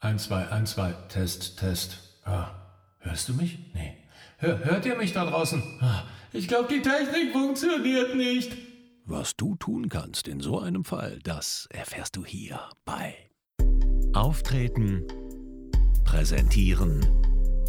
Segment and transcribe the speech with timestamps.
[0.00, 1.98] Eins, zwei, eins, zwei, Test, Test.
[2.24, 2.50] Ah,
[3.00, 3.58] hörst du mich?
[3.74, 3.96] Nee.
[4.36, 5.60] Hör, hört ihr mich da draußen?
[5.80, 8.56] Ah, ich glaube, die Technik funktioniert nicht.
[9.04, 13.12] Was du tun kannst in so einem Fall, das erfährst du hier bei
[14.12, 15.04] Auftreten,
[16.04, 17.04] Präsentieren,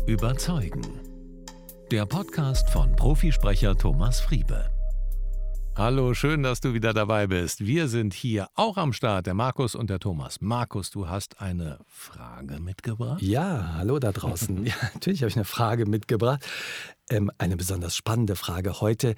[0.06, 0.84] Überzeugen.
[1.90, 4.70] Der Podcast von Profisprecher Thomas Friebe.
[5.80, 7.66] Hallo, schön, dass du wieder dabei bist.
[7.66, 10.42] Wir sind hier auch am Start, der Markus und der Thomas.
[10.42, 13.22] Markus, du hast eine Frage mitgebracht?
[13.22, 14.66] Ja, hallo da draußen.
[14.66, 16.46] ja, natürlich habe ich eine Frage mitgebracht.
[17.10, 19.16] Ähm, eine besonders spannende Frage heute.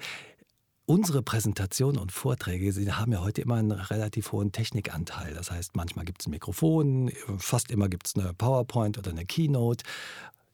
[0.86, 5.34] Unsere Präsentationen und Vorträge sie haben ja heute immer einen relativ hohen Technikanteil.
[5.34, 9.26] Das heißt, manchmal gibt es ein Mikrofon, fast immer gibt es eine PowerPoint oder eine
[9.26, 9.82] Keynote,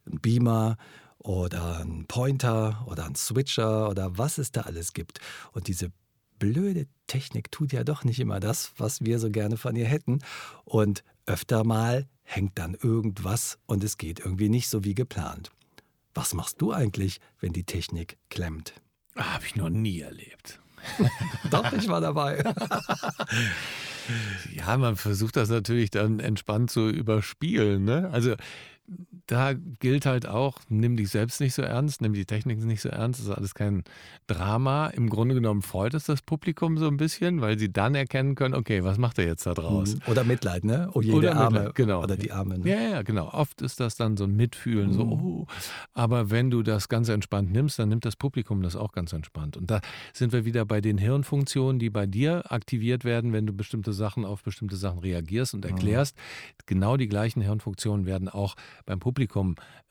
[0.06, 0.79] ein Beamer
[1.19, 5.21] oder ein Pointer oder ein Switcher oder was es da alles gibt.
[5.53, 5.91] Und diese
[6.39, 10.21] blöde Technik tut ja doch nicht immer das, was wir so gerne von ihr hätten.
[10.65, 15.51] Und öfter mal hängt dann irgendwas und es geht irgendwie nicht so wie geplant.
[16.15, 18.75] Was machst du eigentlich, wenn die Technik klemmt?
[19.17, 20.61] Habe ich noch nie erlebt.
[21.51, 22.42] Doch, ich war dabei.
[24.55, 27.85] ja, man versucht das natürlich dann entspannt zu überspielen.
[27.85, 28.09] Ne?
[28.12, 28.35] Also
[29.29, 32.89] da gilt halt auch, nimm dich selbst nicht so ernst, nimm die Technik nicht so
[32.89, 33.85] ernst, das ist alles kein
[34.27, 34.87] Drama.
[34.89, 38.55] Im Grunde genommen freut es das Publikum so ein bisschen, weil sie dann erkennen können,
[38.55, 39.97] okay, was macht er jetzt da draus?
[39.97, 40.01] Mhm.
[40.07, 40.89] Oder Mitleid, ne?
[40.95, 41.59] Oh, jede Oder Arme.
[41.59, 42.03] Mitleid, genau.
[42.03, 42.59] Oder die Arme.
[42.59, 42.70] Ne?
[42.70, 43.29] Ja, ja, genau.
[43.29, 45.12] Oft ist das dann so ein Mitfühlen, so, Mhm.
[45.12, 45.47] oh.
[45.92, 49.59] aber wenn du das ganz entspannt nimmst, dann nimmt das Publikum das auch ganz entspannt.
[49.59, 49.83] Und da
[50.15, 54.25] sind wir wieder bei den Hirnfunktionen, die bei dir aktiviert werden, wenn du bestimmte Sachen
[54.25, 56.17] auf bestimmte Sachen reagierst und erklärst.
[56.65, 58.55] Genau die gleichen Hirnfunktionen werden auch
[58.87, 59.17] beim Publikum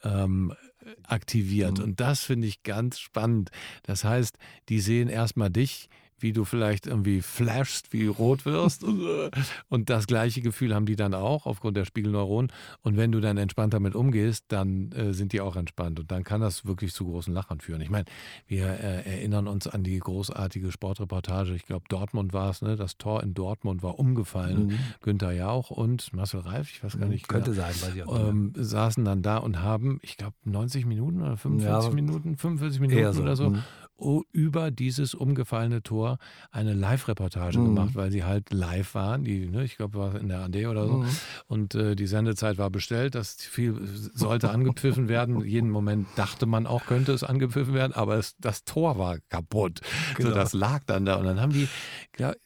[0.03, 0.53] ähm,
[1.03, 1.79] aktiviert.
[1.79, 1.83] Mhm.
[1.83, 3.49] Und das finde ich ganz spannend.
[3.83, 4.37] Das heißt,
[4.69, 5.89] die sehen erstmal dich,
[6.19, 8.83] wie du vielleicht irgendwie flashst, wie rot wirst.
[9.69, 12.51] Und das gleiche Gefühl haben die dann auch aufgrund der Spiegelneuronen.
[12.81, 15.99] Und wenn du dann entspannt damit umgehst, dann äh, sind die auch entspannt.
[15.99, 17.81] Und dann kann das wirklich zu großen Lachern führen.
[17.81, 18.05] Ich meine,
[18.47, 21.53] wir äh, erinnern uns an die großartige Sportreportage.
[21.53, 22.75] Ich glaube, Dortmund war es, ne?
[22.75, 24.67] Das Tor in Dortmund war umgefallen.
[24.67, 24.79] Mhm.
[25.01, 27.27] Günther Jauch und Marcel Reif, ich weiß gar nicht.
[27.27, 30.85] Könnte genau, sein, weiß ich auch ähm, saßen dann da und haben, ich glaube, 90
[30.85, 33.21] Minuten oder 45 Ja, Minuten, 45 Minuten so.
[33.21, 33.63] oder so, Mhm.
[34.31, 36.17] Über dieses umgefallene Tor
[36.51, 37.65] eine Live-Reportage Mhm.
[37.65, 39.23] gemacht, weil sie halt live waren.
[39.23, 40.97] Die, ne, ich glaube, war in der AD oder so.
[40.97, 41.07] Mhm.
[41.47, 43.15] Und äh, die Sendezeit war bestellt.
[43.15, 43.75] Das viel
[44.13, 45.43] sollte angepfiffen werden.
[45.43, 49.81] Jeden Moment dachte man auch, könnte es angepfiffen werden, aber es, das Tor war kaputt.
[50.15, 50.29] Genau.
[50.29, 51.15] So, das lag dann da.
[51.15, 51.67] Und dann haben die,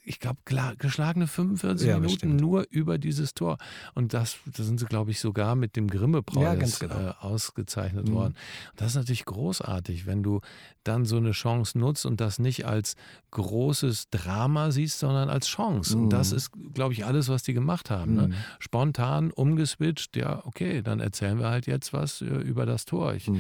[0.04, 0.40] ich glaube,
[0.78, 2.42] geschlagene 45 Ja, Minuten bestimmt.
[2.42, 3.58] nur über dieses Tor.
[3.94, 7.10] Und das, da sind sie, glaube ich, sogar mit dem Grimme-Preis Ja, genau.
[7.10, 8.14] äh, ausgezeichnet Mhm.
[8.14, 8.34] worden.
[8.78, 10.40] Das ist natürlich großartig, wenn du
[10.84, 12.96] dann so eine Chance nutzt und das nicht als
[13.32, 15.98] großes Drama siehst, sondern als Chance.
[15.98, 16.38] Und das Mhm.
[16.38, 18.16] ist, glaube ich, alles, was die gemacht haben.
[18.16, 18.28] Ne?
[18.28, 18.34] Mhm.
[18.60, 23.14] Spontan umgeswitcht, ja, okay, dann erzählen wir halt jetzt was äh, über das Tor.
[23.14, 23.40] Ich Mhm.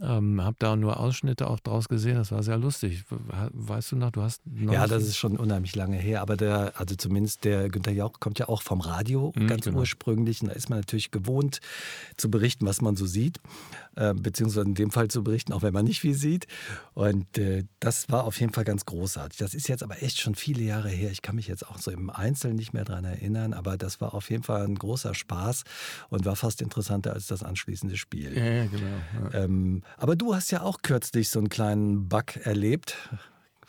[0.00, 3.04] ähm, habe da nur Ausschnitte auch draus gesehen, das war sehr lustig.
[3.10, 6.36] We- Weißt du noch, du hast noch Ja, das ist schon unheimlich lange her, aber
[6.36, 9.78] der, also zumindest der Günter Jauch kommt ja auch vom Radio, Mhm, ganz genau.
[9.80, 10.40] ursprünglich.
[10.42, 11.60] Und da ist man natürlich gewohnt
[12.16, 13.40] zu berichten, was man so sieht,
[13.96, 16.46] äh, beziehungsweise in dem Fall zu berichten, auch wenn man nicht viel sieht.
[16.94, 19.38] Und äh, das war auf jeden Fall ganz großartig.
[19.38, 21.10] Das ist jetzt aber echt schon viele Jahre her.
[21.10, 24.14] Ich kann mich jetzt auch so im Einzelnen nicht mehr daran erinnern, aber das war
[24.14, 25.64] auf jeden Fall ein großer Spaß
[26.08, 28.36] und war fast interessanter als das anschließende Spiel.
[28.36, 29.32] Ja, ja, genau.
[29.32, 29.44] Ja.
[29.44, 32.96] Ähm, aber du hast ja auch kürzlich so einen kleinen Bug erlebt.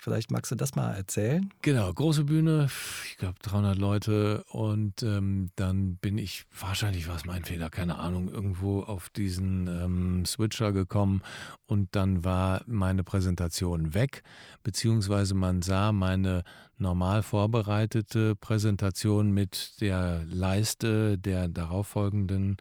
[0.07, 1.53] Vielleicht magst du das mal erzählen?
[1.61, 2.69] Genau, große Bühne,
[3.09, 7.99] ich glaube 300 Leute und ähm, dann bin ich, wahrscheinlich war es mein Fehler, keine
[7.99, 11.23] Ahnung, irgendwo auf diesen ähm, Switcher gekommen
[11.65, 14.23] und dann war meine Präsentation weg,
[14.63, 16.45] beziehungsweise man sah meine
[16.77, 22.55] normal vorbereitete Präsentation mit der Leiste der darauffolgenden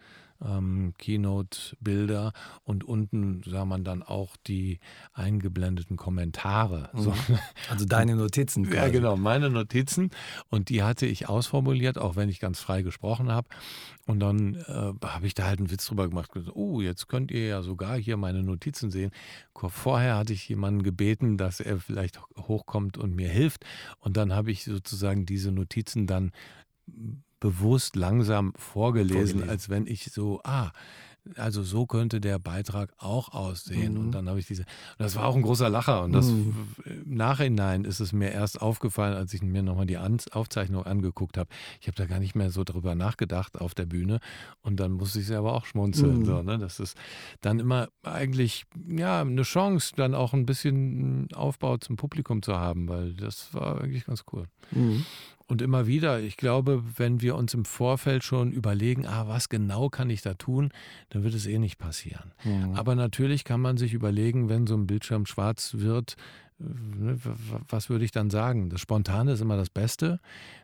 [0.44, 2.32] ähm, Keynote-Bilder
[2.64, 4.80] und unten sah man dann auch die
[5.12, 6.90] eingeblendeten Kommentare.
[6.94, 7.14] So,
[7.70, 8.64] Also deine Notizen.
[8.64, 8.92] ja, quasi.
[8.92, 10.10] genau, meine Notizen.
[10.48, 13.48] Und die hatte ich ausformuliert, auch wenn ich ganz frei gesprochen habe.
[14.06, 16.30] Und dann äh, habe ich da halt einen Witz drüber gemacht.
[16.54, 19.10] Oh, jetzt könnt ihr ja sogar hier meine Notizen sehen.
[19.54, 23.64] Vorher hatte ich jemanden gebeten, dass er vielleicht hochkommt und mir hilft.
[23.98, 26.30] Und dann habe ich sozusagen diese Notizen dann
[27.46, 29.50] bewusst langsam vorgelesen, Vorgelesen.
[29.50, 30.70] als wenn ich so, ah,
[31.34, 33.94] also so könnte der Beitrag auch aussehen.
[33.94, 34.00] Mhm.
[34.00, 34.64] Und dann habe ich diese,
[34.96, 36.04] das war auch ein großer Lacher.
[36.04, 36.68] Und das Mhm.
[36.84, 41.36] im Nachhinein ist es mir erst aufgefallen, als ich mir nochmal die An Aufzeichnung angeguckt
[41.36, 41.50] habe.
[41.80, 44.20] Ich habe da gar nicht mehr so drüber nachgedacht auf der Bühne.
[44.62, 46.20] Und dann musste ich selber auch schmunzeln.
[46.20, 46.24] Mhm.
[46.26, 46.58] So, ne?
[46.58, 46.96] Das ist
[47.40, 52.88] dann immer eigentlich ja eine Chance, dann auch ein bisschen Aufbau zum Publikum zu haben,
[52.88, 54.46] weil das war eigentlich ganz cool.
[55.48, 59.88] Und immer wieder, ich glaube, wenn wir uns im Vorfeld schon überlegen, ah, was genau
[59.88, 60.70] kann ich da tun,
[61.10, 62.32] dann wird es eh nicht passieren.
[62.42, 62.74] Mhm.
[62.74, 66.16] Aber natürlich kann man sich überlegen, wenn so ein Bildschirm schwarz wird,
[66.58, 68.70] was würde ich dann sagen?
[68.70, 70.20] Das Spontane ist immer das Beste.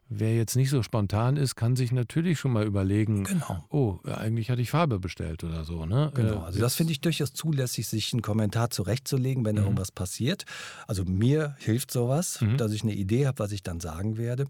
[0.09, 3.65] Wer jetzt nicht so spontan ist, kann sich natürlich schon mal überlegen, genau.
[3.71, 5.85] oh, eigentlich hatte ich Farbe bestellt oder so.
[5.85, 6.11] Ne?
[6.15, 9.62] Genau, äh, also das finde ich durchaus zulässig, sich einen Kommentar zurechtzulegen, wenn mhm.
[9.62, 10.44] irgendwas passiert.
[10.87, 12.56] Also mir hilft sowas, mhm.
[12.56, 14.47] dass ich eine Idee habe, was ich dann sagen werde.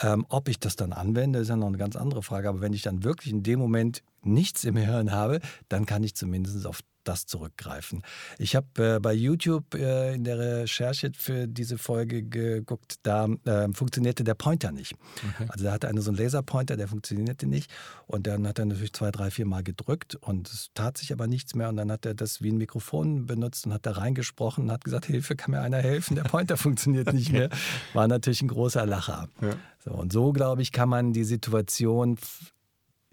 [0.00, 2.48] Ähm, ob ich das dann anwende, ist ja noch eine ganz andere Frage.
[2.48, 6.14] Aber wenn ich dann wirklich in dem Moment nichts im Hirn habe, dann kann ich
[6.14, 8.02] zumindest auf das zurückgreifen.
[8.38, 13.68] Ich habe äh, bei YouTube äh, in der Recherche für diese Folge geguckt, da äh,
[13.72, 14.94] funktionierte der Pointer nicht.
[15.34, 15.48] Okay.
[15.48, 17.70] Also da hatte einer so einen Laserpointer, der funktionierte nicht.
[18.06, 21.26] Und dann hat er natürlich zwei, drei, vier Mal gedrückt und es tat sich aber
[21.26, 21.68] nichts mehr.
[21.68, 24.84] Und dann hat er das wie ein Mikrofon benutzt und hat da reingesprochen und hat
[24.84, 26.14] gesagt, Hilfe, kann mir einer helfen?
[26.14, 27.48] Der Pointer funktioniert nicht mehr.
[27.94, 29.28] War natürlich ein großer Lacher.
[29.40, 29.56] Ja.
[29.84, 32.18] So, und so, glaube ich, kann man die Situation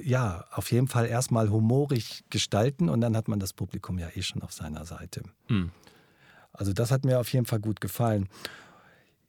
[0.02, 4.22] ja, auf jeden Fall erstmal humorig gestalten und dann hat man das Publikum ja eh
[4.22, 5.24] schon auf seiner Seite.
[5.48, 5.72] Mhm.
[6.52, 8.30] Also das hat mir auf jeden Fall gut gefallen.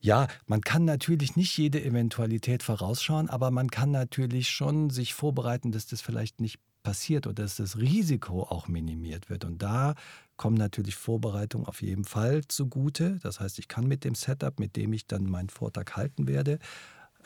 [0.01, 5.73] Ja, man kann natürlich nicht jede Eventualität vorausschauen, aber man kann natürlich schon sich vorbereiten,
[5.73, 9.45] dass das vielleicht nicht passiert oder dass das Risiko auch minimiert wird.
[9.45, 9.95] Und da
[10.37, 13.19] kommen natürlich Vorbereitungen auf jeden Fall zugute.
[13.23, 16.61] Das heißt, ich kann mit dem Setup, mit dem ich dann meinen Vortrag halten werde,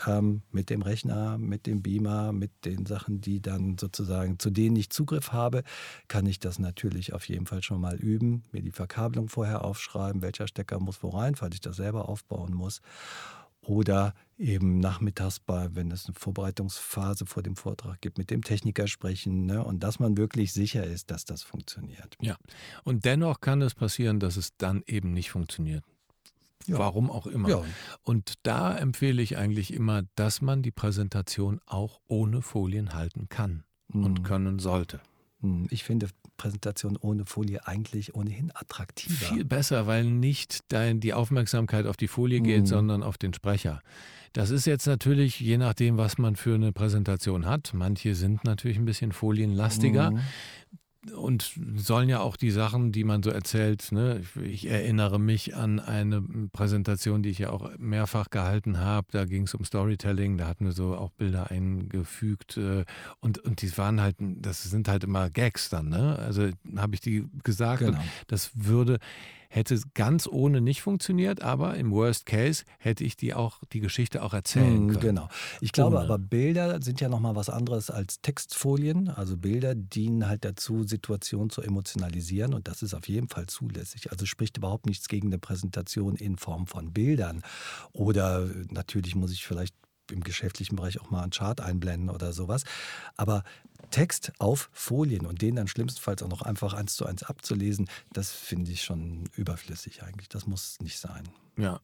[0.06, 4.76] ähm, mit dem Rechner, mit dem Beamer, mit den Sachen, die dann sozusagen, zu denen
[4.76, 5.62] ich Zugriff habe,
[6.08, 10.23] kann ich das natürlich auf jeden Fall schon mal üben, mir die Verkabelung vorher aufschreiben,
[10.23, 12.81] welcher Stecker muss wo rein, falls ich das selber aufbauen muss.
[13.62, 18.87] Oder eben nachmittags, bei, wenn es eine Vorbereitungsphase vor dem Vortrag gibt, mit dem Techniker
[18.87, 19.62] sprechen ne?
[19.62, 22.17] und dass man wirklich sicher ist, dass das funktioniert.
[22.20, 22.37] Ja,
[22.85, 25.85] und dennoch kann es passieren, dass es dann eben nicht funktioniert.
[26.67, 26.79] Ja.
[26.79, 27.49] Warum auch immer.
[27.49, 27.65] Ja.
[28.03, 33.65] Und da empfehle ich eigentlich immer, dass man die Präsentation auch ohne Folien halten kann
[33.89, 34.05] mhm.
[34.05, 35.01] und können sollte.
[35.41, 35.67] Mhm.
[35.71, 39.35] Ich finde Präsentation ohne Folie eigentlich ohnehin attraktiver.
[39.35, 42.67] Viel besser, weil nicht dein, die Aufmerksamkeit auf die Folie geht, mhm.
[42.67, 43.83] sondern auf den Sprecher.
[44.33, 47.73] Das ist jetzt natürlich je nachdem, was man für eine Präsentation hat.
[47.75, 50.12] Manche sind natürlich ein bisschen folienlastiger.
[50.12, 50.21] Mhm
[51.14, 54.23] und sollen ja auch die Sachen, die man so erzählt, ne?
[54.43, 59.44] ich erinnere mich an eine Präsentation, die ich ja auch mehrfach gehalten habe, da ging
[59.44, 62.85] es um Storytelling, da hatten wir so auch Bilder eingefügt äh,
[63.20, 66.19] und, und die waren halt, das sind halt immer Gags dann, ne?
[66.19, 67.99] also habe ich die gesagt genau.
[68.26, 68.99] das würde
[69.50, 74.23] hätte ganz ohne nicht funktioniert, aber im Worst Case hätte ich die auch die Geschichte
[74.23, 75.00] auch erzählen können.
[75.00, 75.29] Genau.
[75.61, 76.05] Ich glaube ohne.
[76.05, 79.08] aber Bilder sind ja noch mal was anderes als Textfolien.
[79.08, 84.12] Also Bilder dienen halt dazu, Situationen zu emotionalisieren und das ist auf jeden Fall zulässig.
[84.12, 87.43] Also spricht überhaupt nichts gegen eine Präsentation in Form von Bildern.
[87.93, 89.75] Oder natürlich muss ich vielleicht
[90.12, 92.65] im geschäftlichen Bereich auch mal einen Chart einblenden oder sowas.
[93.17, 93.45] Aber
[93.91, 98.31] Text auf Folien und den dann schlimmstenfalls auch noch einfach eins zu eins abzulesen, das
[98.31, 100.29] finde ich schon überflüssig eigentlich.
[100.29, 101.29] Das muss nicht sein.
[101.57, 101.81] Ja,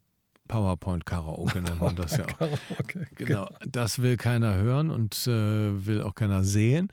[0.46, 2.38] PowerPoint Karaoke nennt man das ja auch.
[2.38, 3.48] Karaoke, genau.
[3.66, 6.88] Das will keiner hören und äh, will auch keiner sehen.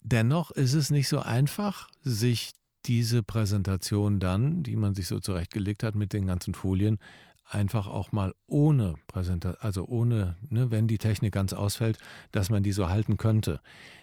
[0.00, 2.52] Dennoch ist es nicht so einfach, sich
[2.84, 6.98] diese Präsentation dann, die man sich so zurechtgelegt hat mit den ganzen Folien,
[7.48, 11.98] einfach auch mal ohne Präsentation, also ohne, ne, wenn die Technik ganz ausfällt,
[12.32, 13.60] dass man die so halten könnte.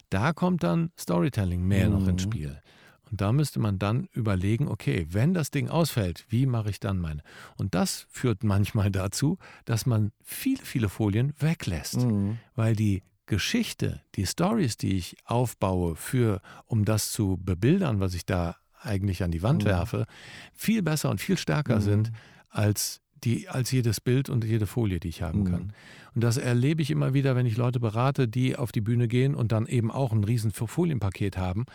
[0.09, 1.93] Da kommt dann Storytelling mehr mhm.
[1.93, 2.31] noch ins mhm.
[2.31, 2.61] Spiel.
[3.09, 6.97] Und da müsste man dann überlegen, okay, wenn das Ding ausfällt, wie mache ich dann
[6.97, 7.21] meine?
[7.57, 12.37] Und das führt manchmal dazu, dass man viele, viele Folien weglässt, mhm.
[12.55, 18.25] weil die Geschichte, die Stories, die ich aufbaue, für, um das zu bebildern, was ich
[18.25, 19.69] da eigentlich an die Wand mhm.
[19.69, 20.05] werfe,
[20.53, 21.81] viel besser und viel stärker mhm.
[21.81, 22.11] sind
[22.49, 25.45] als die, als jedes Bild und jede Folie, die ich haben mhm.
[25.45, 25.73] kann.
[26.13, 29.35] Und das erlebe ich immer wieder, wenn ich Leute berate, die auf die Bühne gehen
[29.35, 31.65] und dann eben auch ein riesen Folienpaket haben.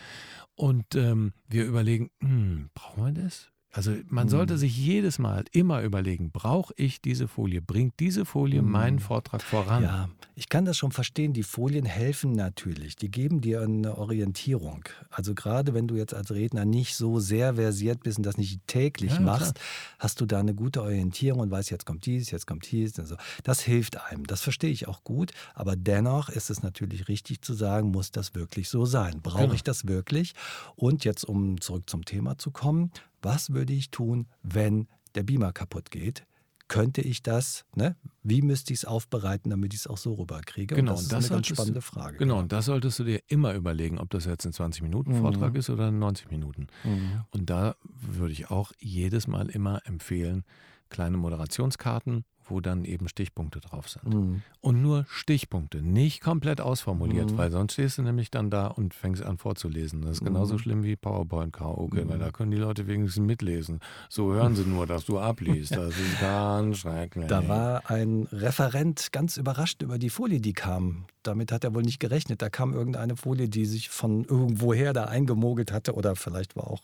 [0.54, 3.50] Und ähm, wir überlegen, hm, brauchen wir das?
[3.72, 4.58] Also man sollte mhm.
[4.58, 7.60] sich jedes Mal immer überlegen, brauche ich diese Folie?
[7.60, 8.70] Bringt diese Folie mhm.
[8.70, 9.82] meinen Vortrag voran?
[9.82, 11.34] Ja, ich kann das schon verstehen.
[11.34, 12.96] Die Folien helfen natürlich.
[12.96, 14.84] Die geben dir eine Orientierung.
[15.10, 18.66] Also gerade wenn du jetzt als Redner nicht so sehr versiert bist und das nicht
[18.66, 19.66] täglich ja, machst, klar.
[19.98, 22.98] hast du da eine gute Orientierung und weißt, jetzt kommt dies, jetzt kommt dies.
[22.98, 24.26] Also das hilft einem.
[24.26, 25.32] Das verstehe ich auch gut.
[25.54, 29.20] Aber dennoch ist es natürlich richtig zu sagen, muss das wirklich so sein?
[29.22, 29.54] Brauche genau.
[29.54, 30.32] ich das wirklich?
[30.76, 32.90] Und jetzt, um zurück zum Thema zu kommen,
[33.26, 36.24] was würde ich tun, wenn der Beamer kaputt geht?
[36.68, 37.96] Könnte ich das, ne?
[38.22, 40.76] wie müsste ich es aufbereiten, damit ich es auch so rüberkriege?
[40.76, 42.16] Genau, und das, das ist eine ganz spannende Frage.
[42.18, 45.58] Genau, und das solltest du dir immer überlegen, ob das jetzt ein 20-Minuten-Vortrag mhm.
[45.58, 46.68] ist oder 90 Minuten.
[46.84, 47.24] Mhm.
[47.30, 50.44] Und da würde ich auch jedes Mal immer empfehlen,
[50.88, 54.14] kleine Moderationskarten, wo dann eben Stichpunkte drauf sind.
[54.14, 54.42] Mhm.
[54.60, 57.38] Und nur Stichpunkte, nicht komplett ausformuliert, mhm.
[57.38, 60.02] weil sonst stehst du nämlich dann da und fängst an vorzulesen.
[60.02, 60.58] Das ist genauso mhm.
[60.58, 63.80] schlimm wie PowerPoint-Karaoke, weil da können die Leute wenigstens mitlesen.
[64.08, 65.76] So hören sie nur, dass du abliest.
[65.86, 67.26] Das ist ganz schrecklich.
[67.26, 71.04] Da war ein Referent ganz überrascht über die Folie, die kam.
[71.22, 72.40] Damit hat er wohl nicht gerechnet.
[72.40, 76.82] Da kam irgendeine Folie, die sich von irgendwoher da eingemogelt hatte oder vielleicht war auch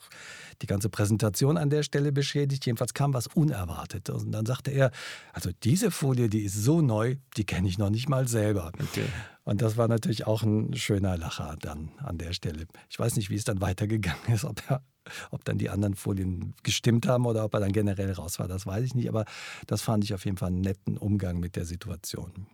[0.61, 2.67] die ganze Präsentation an der Stelle beschädigt.
[2.67, 4.25] Jedenfalls kam was Unerwartetes.
[4.25, 4.91] Und dann sagte er,
[5.33, 8.73] also diese Folie, die ist so neu, die kenne ich noch nicht mal selber.
[8.81, 9.05] Okay.
[9.45, 12.67] Und das war natürlich auch ein schöner Lacher dann an der Stelle.
[12.89, 14.83] Ich weiß nicht, wie es dann weitergegangen ist, ob er
[15.31, 18.67] ob dann die anderen Folien gestimmt haben oder ob er dann generell raus war, das
[18.67, 19.09] weiß ich nicht.
[19.09, 19.25] Aber
[19.67, 22.47] das fand ich auf jeden Fall einen netten Umgang mit der Situation.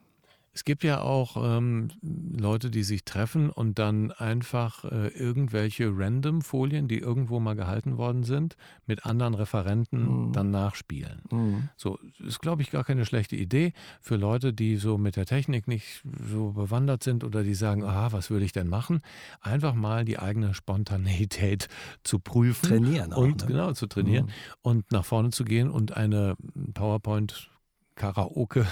[0.53, 6.89] Es gibt ja auch ähm, Leute, die sich treffen und dann einfach äh, irgendwelche Random-Folien,
[6.89, 10.33] die irgendwo mal gehalten worden sind, mit anderen Referenten mhm.
[10.33, 11.23] dann nachspielen.
[11.31, 11.69] Mhm.
[11.77, 15.69] So ist, glaube ich, gar keine schlechte Idee für Leute, die so mit der Technik
[15.69, 19.01] nicht so bewandert sind oder die sagen, aha, was würde ich denn machen?
[19.41, 21.69] Einfach mal die eigene Spontaneität
[22.03, 22.69] zu prüfen.
[22.69, 23.47] Trainieren auch, und ne?
[23.47, 24.33] genau zu trainieren mhm.
[24.63, 26.37] und nach vorne zu gehen und eine
[26.75, 27.51] PowerPoint
[27.95, 28.67] Karaoke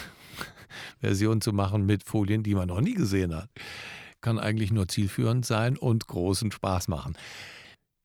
[1.00, 3.50] Version zu machen mit Folien, die man noch nie gesehen hat.
[4.20, 7.16] Kann eigentlich nur zielführend sein und großen Spaß machen.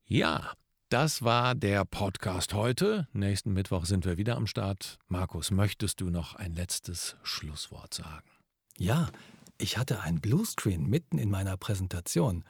[0.05, 0.51] Ja,
[0.89, 3.07] das war der Podcast heute.
[3.13, 4.99] Nächsten Mittwoch sind wir wieder am Start.
[5.07, 8.29] Markus, möchtest du noch ein letztes Schlusswort sagen?
[8.77, 9.09] Ja,
[9.57, 12.43] ich hatte ein Bluescreen mitten in meiner Präsentation.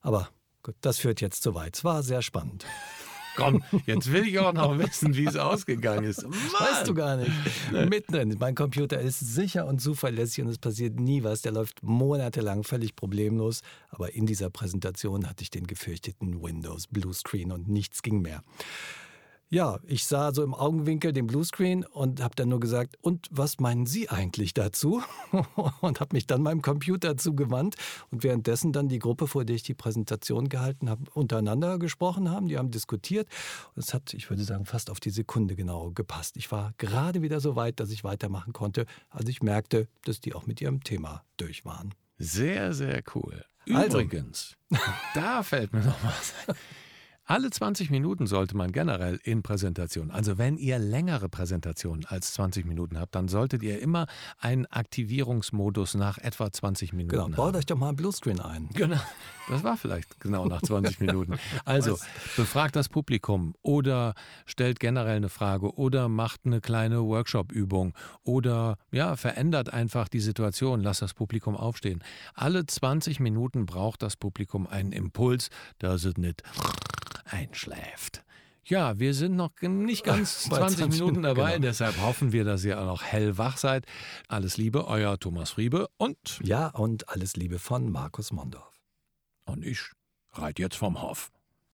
[0.00, 0.28] Aber
[0.62, 1.76] gut, das führt jetzt zu weit.
[1.76, 2.66] Es war sehr spannend.
[3.36, 6.22] Komm, jetzt will ich auch noch wissen, wie es ausgegangen ist.
[6.22, 6.32] Mann.
[6.32, 7.30] Weißt du gar nicht.
[7.72, 8.36] Mittendrin.
[8.38, 11.42] Mein Computer ist sicher und zuverlässig und es passiert nie was.
[11.42, 13.62] Der läuft monatelang völlig problemlos.
[13.90, 18.42] Aber in dieser Präsentation hatte ich den gefürchteten Windows Bluescreen und nichts ging mehr.
[19.48, 23.60] Ja, ich sah so im Augenwinkel den Bluescreen und habe dann nur gesagt, und was
[23.60, 25.02] meinen Sie eigentlich dazu?
[25.80, 27.76] und habe mich dann meinem Computer zugewandt
[28.10, 32.48] und währenddessen dann die Gruppe, vor der ich die Präsentation gehalten habe, untereinander gesprochen haben.
[32.48, 33.28] Die haben diskutiert
[33.76, 36.36] und es hat, ich würde sagen, fast auf die Sekunde genau gepasst.
[36.36, 40.34] Ich war gerade wieder so weit, dass ich weitermachen konnte, als ich merkte, dass die
[40.34, 41.94] auch mit ihrem Thema durch waren.
[42.18, 43.44] Sehr, sehr cool.
[43.72, 44.00] Also.
[44.00, 44.84] Übrigens, also.
[45.14, 46.34] da fällt mir noch was.
[47.28, 52.64] Alle 20 Minuten sollte man generell in Präsentationen, also wenn ihr längere Präsentationen als 20
[52.66, 54.06] Minuten habt, dann solltet ihr immer
[54.38, 57.34] einen Aktivierungsmodus nach etwa 20 Minuten genau, haben.
[57.34, 58.68] baut euch doch mal ein Bluescreen ein.
[58.74, 59.00] Genau,
[59.48, 61.36] das war vielleicht genau nach 20 Minuten.
[61.64, 61.98] Also
[62.36, 64.14] befragt das Publikum oder
[64.44, 70.80] stellt generell eine Frage oder macht eine kleine Workshop-Übung oder ja, verändert einfach die Situation,
[70.80, 72.04] lasst das Publikum aufstehen.
[72.34, 76.44] Alle 20 Minuten braucht das Publikum einen Impuls, dass es nicht
[77.26, 78.24] einschläft.
[78.64, 81.68] Ja, wir sind noch nicht ganz 20 Minuten dabei, genau.
[81.68, 83.86] deshalb hoffen wir, dass ihr auch noch hellwach seid.
[84.28, 86.40] Alles Liebe, euer Thomas Friebe und.
[86.42, 88.82] Ja, und alles Liebe von Markus Mondorf.
[89.44, 89.80] Und ich
[90.32, 91.30] reite jetzt vom Hof.